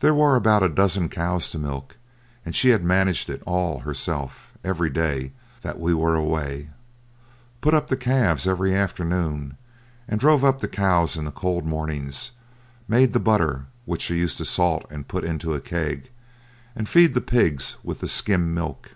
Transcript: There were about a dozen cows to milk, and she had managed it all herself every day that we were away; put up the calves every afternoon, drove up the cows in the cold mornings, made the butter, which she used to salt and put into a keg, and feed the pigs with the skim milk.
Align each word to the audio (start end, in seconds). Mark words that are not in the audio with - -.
There 0.00 0.12
were 0.12 0.36
about 0.36 0.62
a 0.62 0.68
dozen 0.68 1.08
cows 1.08 1.50
to 1.50 1.58
milk, 1.58 1.96
and 2.44 2.54
she 2.54 2.68
had 2.68 2.84
managed 2.84 3.30
it 3.30 3.42
all 3.46 3.78
herself 3.78 4.52
every 4.62 4.90
day 4.90 5.32
that 5.62 5.80
we 5.80 5.94
were 5.94 6.16
away; 6.16 6.68
put 7.62 7.72
up 7.72 7.88
the 7.88 7.96
calves 7.96 8.46
every 8.46 8.74
afternoon, 8.74 9.56
drove 10.14 10.44
up 10.44 10.60
the 10.60 10.68
cows 10.68 11.16
in 11.16 11.24
the 11.24 11.32
cold 11.32 11.64
mornings, 11.64 12.32
made 12.88 13.14
the 13.14 13.18
butter, 13.20 13.64
which 13.86 14.02
she 14.02 14.18
used 14.18 14.36
to 14.36 14.44
salt 14.44 14.84
and 14.90 15.08
put 15.08 15.24
into 15.24 15.54
a 15.54 15.62
keg, 15.62 16.10
and 16.76 16.86
feed 16.86 17.14
the 17.14 17.22
pigs 17.22 17.76
with 17.82 18.00
the 18.00 18.08
skim 18.08 18.52
milk. 18.52 18.90